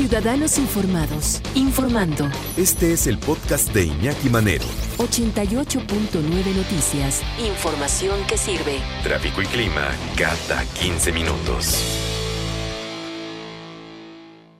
[0.00, 2.26] Ciudadanos Informados, informando.
[2.56, 4.64] Este es el podcast de Iñaki Manero.
[4.96, 7.22] 88.9 Noticias.
[7.38, 8.78] Información que sirve.
[9.02, 11.84] Tráfico y clima cada 15 minutos.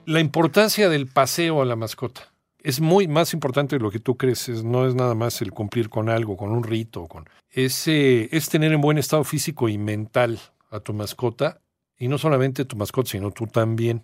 [0.05, 4.17] La importancia del paseo a la mascota es muy más importante de lo que tú
[4.17, 4.47] crees.
[4.63, 7.07] no es nada más el cumplir con algo, con un rito.
[7.07, 10.39] Con, es, es tener en buen estado físico y mental
[10.69, 11.61] a tu mascota.
[11.97, 14.03] Y no solamente tu mascota, sino tú también.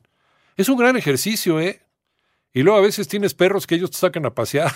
[0.58, 1.80] Es un gran ejercicio, ¿eh?
[2.52, 4.72] Y luego a veces tienes perros que ellos te sacan a pasear.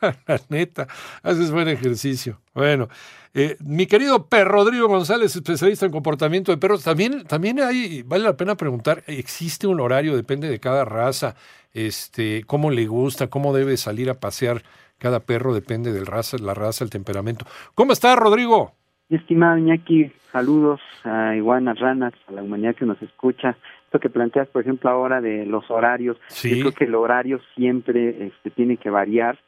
[0.00, 0.86] La neta,
[1.24, 2.40] haces buen ejercicio.
[2.54, 2.86] Bueno,
[3.34, 8.22] eh, mi querido perro Rodrigo González, especialista en comportamiento de perros, también, también hay, vale
[8.22, 10.14] la pena preguntar, ¿existe un horario?
[10.14, 11.34] Depende de cada raza,
[11.74, 14.62] este, cómo le gusta, cómo debe salir a pasear
[14.98, 17.44] cada perro, depende de raza, la raza, el temperamento.
[17.74, 18.72] ¿Cómo está, Rodrigo?
[19.08, 24.48] Estimado Iñaki, saludos a iguanas, ranas, a la humanidad que nos escucha esto que planteas,
[24.48, 28.90] por ejemplo, ahora de los horarios, yo creo que el horario siempre este, tiene que
[28.90, 29.38] variar.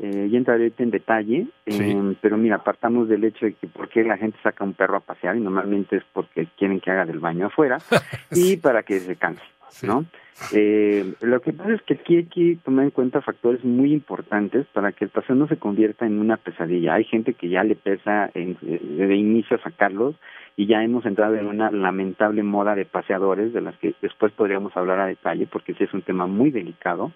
[0.00, 4.04] Eh, y entraré en detalle, eh, pero mira, apartamos del hecho de que por qué
[4.04, 7.18] la gente saca un perro a pasear y normalmente es porque quieren que haga del
[7.18, 7.78] baño afuera
[8.30, 9.42] y para que se canse,
[9.82, 10.04] ¿no?
[10.52, 14.66] Eh, lo que pasa es que aquí hay que tomar en cuenta factores muy importantes
[14.72, 16.94] para que el paseo no se convierta en una pesadilla.
[16.94, 20.14] Hay gente que ya le pesa en, de inicio sacarlos
[20.56, 24.76] y ya hemos entrado en una lamentable moda de paseadores de las que después podríamos
[24.76, 27.12] hablar a detalle porque ese es un tema muy delicado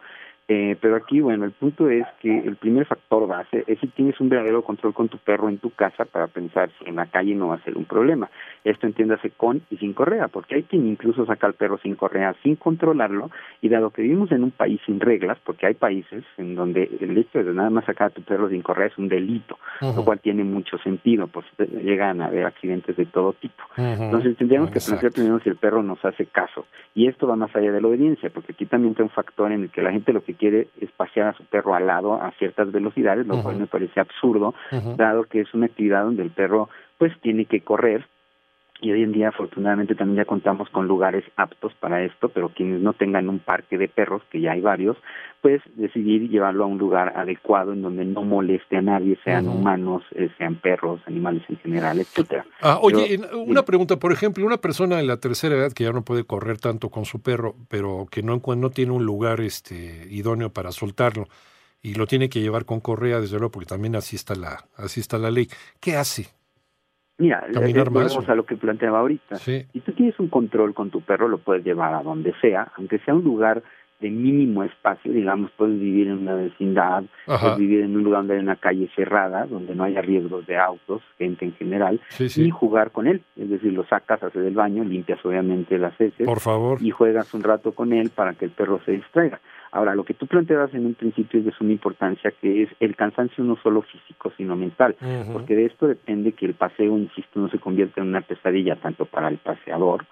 [0.49, 4.21] eh, pero aquí, bueno, el punto es que el primer factor base es si tienes
[4.21, 7.35] un verdadero control con tu perro en tu casa para pensar si en la calle
[7.35, 8.29] no va a ser un problema.
[8.65, 12.35] Esto entiéndase con y sin correa, porque hay quien incluso saca al perro sin correa,
[12.43, 16.55] sin controlarlo, y dado que vivimos en un país sin reglas, porque hay países en
[16.55, 19.59] donde el hecho de nada más sacar a tu perro sin correa es un delito,
[19.81, 21.47] lo cual tiene mucho sentido, pues
[21.83, 23.63] llegan a haber accidentes de todo tipo.
[23.77, 27.55] Entonces tendríamos que pensar primero si el perro nos hace caso, y esto va más
[27.55, 30.13] allá de la obediencia, porque aquí también está un factor en el que la gente
[30.13, 33.57] lo que quiere es pasear a su perro al lado a ciertas velocidades, lo cual
[33.57, 34.55] me parece absurdo,
[34.97, 38.07] dado que es una actividad donde el perro pues tiene que correr
[38.83, 42.83] y hoy en día afortunadamente también ya contamos con lugares aptos para esto, pero quienes
[42.83, 44.97] no tengan un parque de perros, que ya hay varios,
[45.41, 50.03] pues decidir llevarlo a un lugar adecuado en donde no moleste a nadie, sean humanos,
[50.17, 52.45] eh, sean perros, animales en general, etcétera.
[52.61, 56.05] Ah, oye, una pregunta, por ejemplo, una persona de la tercera edad que ya no
[56.05, 60.53] puede correr tanto con su perro, pero que no, no tiene un lugar este idóneo
[60.53, 61.29] para soltarlo
[61.83, 65.01] y lo tiene que llevar con correa, desde luego, porque también así está la, así
[65.01, 65.49] está la ley.
[65.81, 66.29] ¿Qué hace?
[67.23, 69.37] Mira, volvemos a lo que planteaba ahorita.
[69.37, 72.99] Si tú tienes un control con tu perro, lo puedes llevar a donde sea, aunque
[72.99, 73.63] sea un lugar
[74.01, 78.35] de mínimo espacio, digamos, puedes vivir en una vecindad, puedes vivir en un lugar donde
[78.35, 82.91] hay una calle cerrada, donde no haya riesgos de autos, gente en general, y jugar
[82.91, 83.23] con él.
[83.37, 86.83] Es decir, lo sacas, haces el baño, limpias obviamente las heces, Por favor.
[86.83, 89.41] y juegas un rato con él para que el perro se distraiga.
[89.73, 92.95] Ahora, lo que tú planteabas en un principio es de suma importancia, que es el
[92.95, 94.97] cansancio no solo físico, sino mental,
[95.33, 99.07] porque de esto depende que el paseo, insisto, no se convierta en una pesadilla tanto
[99.07, 100.05] para el paseador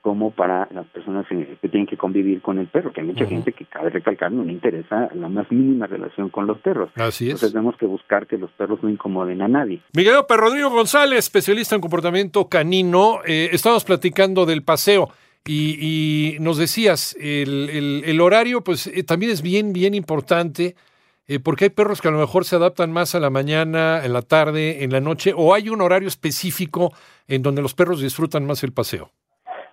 [0.00, 3.52] como para las personas que tienen que convivir con el perro, que hay mucha gente
[3.52, 6.90] que cabe recalcar no le interesa la más mínima relación con los perros.
[6.94, 7.32] Así es.
[7.32, 9.82] Entonces tenemos que buscar que los perros no incomoden a nadie.
[9.94, 15.10] Miguel Perro Rodrigo González, especialista en comportamiento canino, eh, estamos platicando del paseo.
[15.50, 20.74] Y, nos decías, el, el, horario pues eh, también es bien, bien importante,
[21.26, 24.12] eh, porque hay perros que a lo mejor se adaptan más a la mañana, en
[24.12, 26.92] la tarde, en la noche, o hay un horario específico
[27.28, 29.10] en donde los perros disfrutan más el paseo.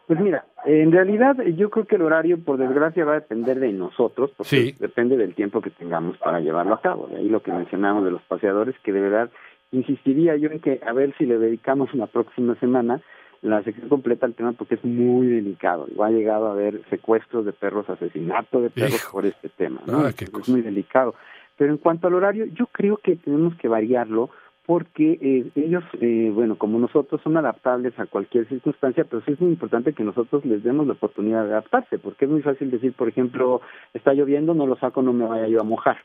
[0.08, 3.74] Pues mira, en realidad yo creo que el horario, por desgracia, va a depender de
[3.74, 7.08] nosotros, porque depende del tiempo que tengamos para llevarlo a cabo.
[7.08, 9.30] De ahí lo que mencionamos de los paseadores, que de verdad
[9.72, 13.02] insistiría yo en que a ver si le dedicamos una próxima semana
[13.46, 15.88] la sección completa el tema porque es muy delicado.
[16.02, 20.00] ha llegado a haber secuestros de perros, asesinato de perros por este tema, ¿no?
[20.00, 21.14] Ah, es muy delicado.
[21.58, 24.32] Pero en cuanto al horario, yo creo que tenemos que variarlo
[24.66, 29.40] porque eh, ellos, eh, bueno, como nosotros son adaptables a cualquier circunstancia, pero sí es
[29.40, 32.94] muy importante que nosotros les demos la oportunidad de adaptarse, porque es muy fácil decir,
[32.94, 33.62] por ejemplo,
[33.94, 35.98] está lloviendo, no lo saco, no me vaya yo a mojar.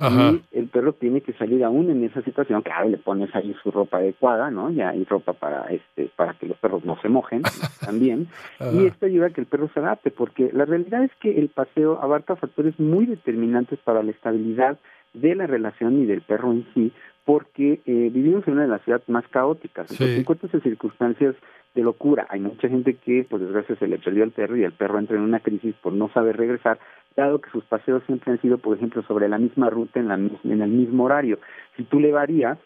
[0.00, 3.70] Y el perro tiene que salir aún en esa situación, claro, le pones ahí su
[3.70, 4.70] ropa adecuada, ¿no?
[4.70, 7.42] Ya hay ropa para este para que los perros no se mojen
[7.80, 8.28] también.
[8.72, 11.48] Y esto ayuda a que el perro se adapte, porque la realidad es que el
[11.48, 14.78] paseo abarca factores muy determinantes para la estabilidad
[15.14, 16.92] de la relación y del perro en sí,
[17.24, 19.90] porque eh, vivimos en una de las ciudades más caóticas.
[19.90, 21.36] Entonces, encuentras en circunstancias
[21.74, 22.26] de locura.
[22.28, 25.16] Hay mucha gente que, por desgracia, se le perdió el perro y el perro entra
[25.16, 26.78] en una crisis por no saber regresar,
[27.16, 30.14] dado que sus paseos siempre han sido, por ejemplo, sobre la misma ruta en, la,
[30.14, 31.38] en el mismo horario.
[31.76, 32.58] Si tú le varías,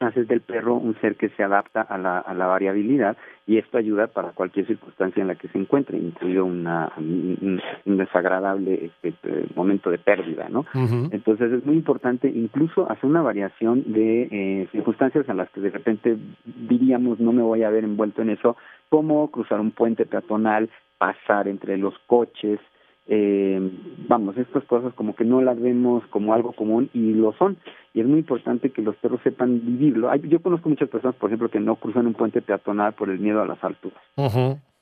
[0.00, 3.16] haces del perro un ser que se adapta a la, a la variabilidad
[3.46, 8.90] y esto ayuda para cualquier circunstancia en la que se encuentre, incluido una, un, desagradable
[9.02, 10.64] este, momento de pérdida, ¿no?
[11.10, 15.70] Entonces es muy importante incluso hacer una variación de eh, circunstancias en las que de
[15.70, 18.56] repente diríamos no me voy a ver envuelto en eso,
[18.88, 22.58] como cruzar un puente peatonal, pasar entre los coches,
[23.06, 23.60] eh,
[24.08, 27.58] vamos, estas cosas como que no las vemos como algo común y lo son.
[27.92, 30.14] Y es muy importante que los perros sepan vivirlo.
[30.16, 33.40] yo conozco muchas personas, por ejemplo, que no cruzan un puente peatonal por el miedo
[33.40, 34.00] a las alturas.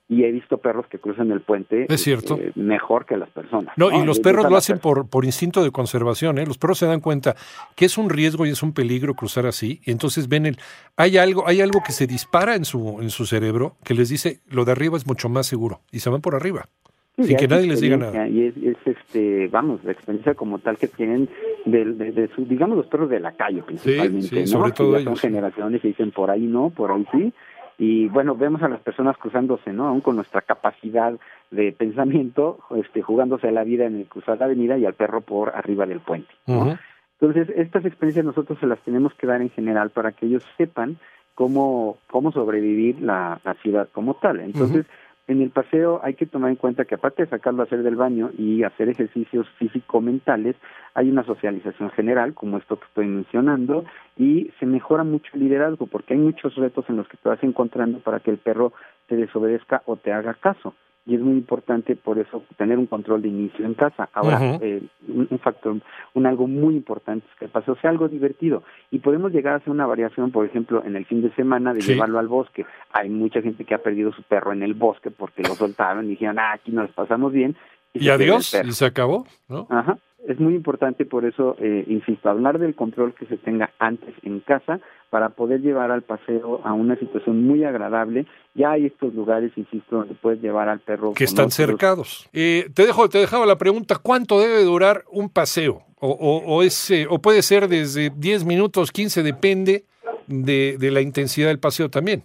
[0.09, 2.37] Y he visto perros que cruzan el puente es cierto.
[2.37, 3.73] Eh, mejor que las personas.
[3.77, 6.39] No, y los perros lo hacen por, por instinto de conservación.
[6.39, 6.47] ¿eh?
[6.47, 7.35] Los perros se dan cuenta
[7.77, 9.81] que es un riesgo y es un peligro cruzar así.
[9.85, 10.59] Y entonces ven el.
[10.97, 14.41] Hay algo, hay algo que se dispara en su, en su cerebro que les dice
[14.49, 15.81] lo de arriba es mucho más seguro.
[15.91, 16.69] Y se van por arriba.
[17.17, 18.27] Sin que nadie les diga nada.
[18.27, 21.29] Y es, este, vamos, la experiencia como tal que tienen
[21.67, 25.85] de, de, su, digamos, los perros de la calle principalmente, sí, sobre todo Son generaciones
[25.85, 27.33] y dicen por ahí no, por ahí sí.
[27.79, 29.89] Y bueno, vemos a las personas cruzándose, ¿no?
[29.89, 31.15] Aún con nuestra capacidad
[31.51, 35.21] de pensamiento, este, jugándose a la vida en el cruzar la avenida y al perro
[35.21, 39.91] por arriba del puente, Entonces, estas experiencias nosotros se las tenemos que dar en general
[39.91, 40.97] para que ellos sepan
[41.35, 44.41] cómo, cómo sobrevivir la, la ciudad como tal.
[44.41, 44.87] Entonces,
[45.29, 47.97] en el paseo hay que tomar en cuenta que aparte de sacarlo a hacer del
[47.97, 50.57] baño y hacer ejercicios físico-mentales,
[50.95, 53.85] hay una socialización general, como esto que estoy mencionando,
[54.17, 57.43] y se mejora mucho el liderazgo, porque hay muchos retos en los que te vas
[57.43, 58.73] encontrando para que el perro
[59.07, 60.75] te desobedezca o te haga caso
[61.05, 64.09] y es muy importante por eso tener un control de inicio en casa.
[64.13, 65.77] Ahora, eh, un, factor,
[66.15, 69.57] un algo muy importante es que el paseo sea algo divertido y podemos llegar a
[69.57, 72.65] hacer una variación, por ejemplo, en el fin de semana de llevarlo al bosque.
[72.93, 76.11] Hay mucha gente que ha perdido su perro en el bosque porque lo soltaron y
[76.11, 77.57] dijeron, ah, aquí nos pasamos bien.
[77.95, 79.67] Y, adiós, y se acabó, ¿no?
[79.69, 84.15] Ajá es muy importante por eso, eh, insisto, hablar del control que se tenga antes
[84.23, 84.81] en casa
[85.11, 88.27] para poder llevar al paseo a una situación muy agradable.
[88.55, 91.13] Ya hay estos lugares, insisto, donde puedes llevar al perro.
[91.13, 92.29] Que están cercados.
[92.33, 95.83] Eh, te dejo, te dejaba la pregunta, ¿cuánto debe durar un paseo?
[96.01, 99.85] O, o, o puede ser desde 10 minutos, 15, depende
[100.27, 102.25] de, de la intensidad del paseo también.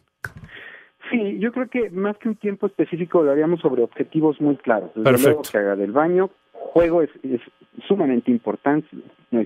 [1.11, 4.89] Sí, yo creo que más que un tiempo específico lo haríamos sobre objetivos muy claros.
[4.93, 5.29] Desde Perfecto.
[5.29, 6.29] Luego que haga del baño,
[6.73, 7.41] juego es, es
[7.87, 8.87] sumamente importante,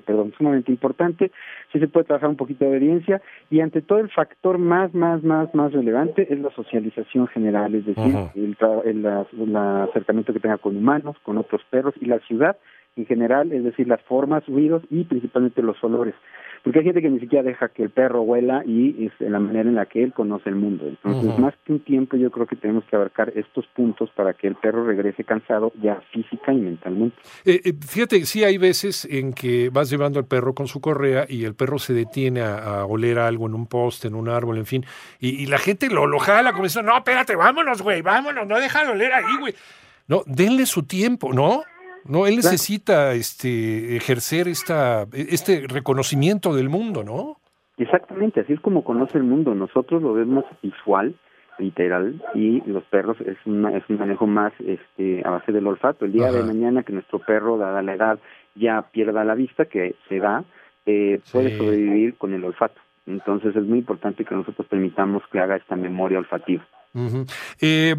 [0.06, 1.32] perdón, sumamente importante,
[1.72, 5.24] sí se puede trabajar un poquito de obediencia y ante todo el factor más, más,
[5.24, 10.58] más, más relevante es la socialización general, es decir, el, el, el, acercamiento que tenga
[10.58, 12.58] con humanos, con otros perros y la ciudad
[12.96, 16.16] en general, es decir, las formas, ruidos y principalmente los olores
[16.64, 19.68] porque hay gente que ni siquiera deja que el perro huela y es la manera
[19.68, 20.88] en la que él conoce el mundo.
[20.88, 24.48] Entonces, más que un tiempo, yo creo que tenemos que abarcar estos puntos para que
[24.48, 27.18] el perro regrese cansado ya física y mentalmente.
[27.46, 31.26] Eh, eh, fíjate, sí hay veces en que vas llevando al perro con su correa
[31.28, 34.66] y el perro se detiene a, oler algo en un poste, en un árbol, en
[34.66, 34.86] fin,
[35.20, 38.92] y, la gente lo, lo jala como diciendo, no, espérate, vámonos, güey, vámonos, no déjalo
[38.92, 39.54] oler ahí, güey.
[40.08, 41.64] No, denle su tiempo, ¿no?
[42.06, 47.38] No, él necesita este ejercer esta este reconocimiento del mundo, ¿no?
[47.78, 49.56] Exactamente, así es como conoce el mundo.
[49.56, 51.16] Nosotros lo vemos visual,
[51.58, 56.06] literal, y los perros es un, es un manejo más este a base del olfato.
[56.06, 58.20] El día de mañana que nuestro perro, dada la edad,
[58.56, 60.44] ya pierda la vista, que se da,
[60.86, 62.80] eh, puede sobrevivir con el olfato.
[63.08, 66.66] Entonces es muy importante que nosotros permitamos que haga esta memoria olfativa.
[67.62, 67.96] eh,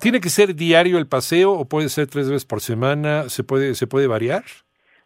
[0.00, 3.28] ¿Tiene que ser diario el paseo o puede ser tres veces por semana?
[3.28, 4.42] ¿Se puede, se puede variar?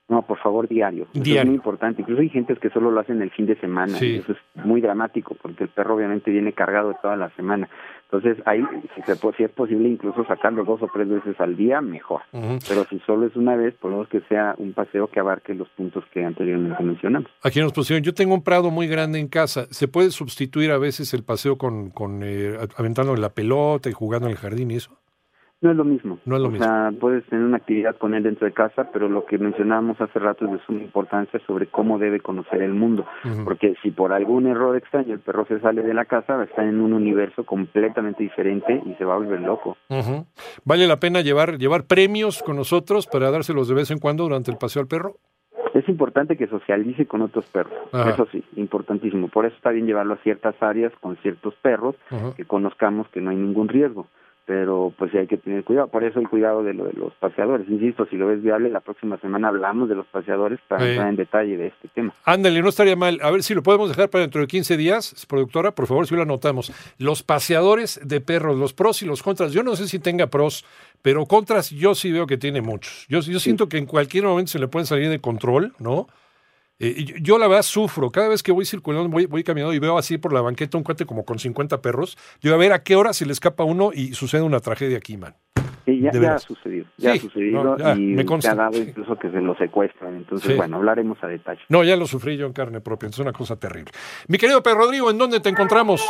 [0.09, 1.07] No, por favor, diario.
[1.15, 1.41] diario.
[1.41, 2.03] es muy importante.
[2.03, 3.97] Incluso hay gentes que solo lo hacen el fin de semana.
[4.01, 7.69] Y eso es muy dramático porque el perro obviamente viene cargado toda la semana.
[8.15, 8.63] Entonces, ahí,
[8.95, 12.23] si, se, si es posible incluso sacarlo dos o tres veces al día, mejor.
[12.31, 15.53] Pero si solo es una vez, por lo menos que sea un paseo que abarque
[15.53, 17.29] los puntos que anteriormente mencionamos.
[17.43, 19.67] Aquí nos pusieron, yo tengo un prado muy grande en casa.
[19.71, 24.29] ¿Se puede sustituir a veces el paseo con, con eh, aventando la pelota y jugando
[24.29, 24.97] en el jardín y eso?
[25.65, 26.19] No es lo mismo.
[26.27, 26.67] No es lo o mismo.
[26.67, 30.19] sea, puedes tener una actividad con él dentro de casa, pero lo que mencionábamos hace
[30.19, 33.07] rato es de suma importancia sobre cómo debe conocer el mundo.
[33.47, 36.45] Porque si por algún error extraño el perro se sale de la casa, va a
[36.45, 39.79] estar en un universo completamente diferente y se va a volver loco.
[40.67, 44.51] ¿Vale la pena llevar, llevar premios con nosotros para dárselos de vez en cuando durante
[44.51, 45.17] el paseo al perro?
[45.73, 49.29] Es importante que socialice con otros perros, eso sí, importantísimo.
[49.29, 51.97] Por eso está bien llevarlo a ciertas áreas con ciertos perros
[52.37, 54.07] que conozcamos que no hay ningún riesgo
[54.47, 57.15] pero pues sí hay que tener cuidado, por eso el cuidado de, lo de los
[57.15, 57.69] paseadores.
[57.69, 61.17] Insisto, si lo ves viable, la próxima semana hablamos de los paseadores para entrar en
[61.17, 62.15] detalle de este tema.
[62.25, 63.19] Ándale, no estaría mal.
[63.23, 66.15] A ver si lo podemos dejar para dentro de 15 días, productora, por favor, si
[66.15, 66.73] lo anotamos.
[66.99, 69.53] Los paseadores de perros, los pros y los contras.
[69.53, 70.65] Yo no sé si tenga pros,
[71.01, 73.07] pero contras yo sí veo que tiene muchos.
[73.09, 76.07] Yo, yo siento que en cualquier momento se le pueden salir de control, ¿no?
[76.81, 78.11] Eh, yo, la verdad sufro.
[78.11, 80.85] Cada vez que voy circulando, voy, voy, caminando y veo así por la banqueta un
[80.85, 83.91] cuate como con 50 perros, yo a ver a qué hora se le escapa uno
[83.95, 85.35] y sucede una tragedia aquí, man.
[85.87, 88.53] ya, ya, ha sucedido, ya ha sucedido y me consta.
[88.53, 90.17] ha dado incluso que se lo secuestran.
[90.17, 91.61] Entonces, bueno, hablaremos a detalle.
[91.69, 93.93] No, ya lo sufrí yo en carne propia, es una cosa terrible.
[94.29, 96.05] Mi querido Pedro Rodrigo, ¿en dónde te encontramos?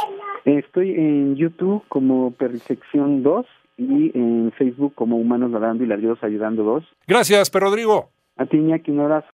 [0.44, 3.47] Estoy en YouTube como Perrisección 2
[3.78, 6.85] y en Facebook como Humanos Nadando y Ladridos Ayudando 2.
[7.06, 8.11] Gracias, Pedro Rodrigo.
[8.37, 9.28] A ti, Iñaki, un abrazo.